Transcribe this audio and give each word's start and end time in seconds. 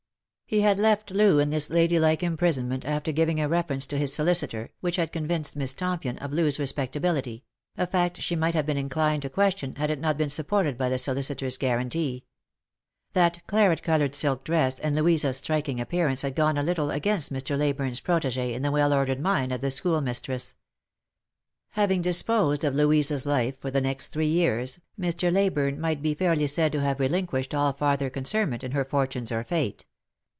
He 0.51 0.59
had 0.59 0.79
left 0.79 1.11
Loo 1.11 1.39
in 1.39 1.49
this 1.49 1.69
ladylike 1.69 2.21
imprisonment, 2.21 2.83
after 2.83 3.13
giving 3.13 3.39
a 3.39 3.47
reference 3.47 3.85
to 3.85 3.97
his 3.97 4.13
solicitor, 4.13 4.69
which 4.81 4.97
had 4.97 5.13
convinced 5.13 5.55
Miss 5.55 5.73
Tompion 5.73 6.17
of 6.17 6.33
Loo's 6.33 6.59
respectability; 6.59 7.45
a 7.77 7.87
fact 7.87 8.21
she 8.21 8.35
might 8.35 8.53
have 8.53 8.65
been 8.65 8.75
inclined 8.75 9.21
to 9.21 9.29
question, 9.29 9.75
had 9.75 9.89
it 9.89 9.97
not 10.01 10.17
been 10.17 10.27
supported 10.27 10.77
by 10.77 10.89
the 10.89 10.97
solicitor's 10.97 11.55
guarantee. 11.57 12.25
That 13.13 13.47
claret 13.47 13.81
coloured 13.81 14.13
silk 14.13 14.43
dress 14.43 14.77
and 14.77 14.93
Louisa's 14.93 15.37
striking 15.37 15.79
appearance 15.79 16.21
132 16.23 16.27
Lost 16.27 16.35
for 16.35 16.47
Love. 16.49 16.49
had 16.49 16.55
gone 16.55 16.61
a 16.61 16.67
little 16.67 16.91
against 16.91 17.31
Mr. 17.31 17.57
Leyburne's 17.57 18.01
protegee 18.01 18.53
in 18.53 18.61
the 18.61 18.71
well 18.71 18.93
ordered 18.93 19.21
mind 19.21 19.53
of 19.53 19.61
the 19.61 19.71
schoolmistress. 19.71 20.55
Having 21.79 22.01
disposed 22.01 22.65
of 22.65 22.75
Louisa's 22.75 23.25
life 23.25 23.57
for 23.57 23.71
the 23.71 23.79
next 23.79 24.09
three 24.09 24.27
years, 24.27 24.81
Mr. 24.99 25.31
Leyburne 25.31 25.79
might 25.79 26.01
be 26.01 26.13
fairly 26.13 26.47
said 26.47 26.73
to 26.73 26.81
have 26.81 26.97
relinqnished 26.97 27.57
all 27.57 27.71
farther 27.71 28.09
concernment 28.09 28.65
in 28.65 28.71
her 28.71 28.83
fortunes 28.83 29.31
or 29.31 29.45
fate. 29.45 29.85